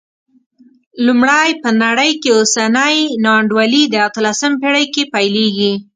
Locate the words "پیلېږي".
5.13-5.73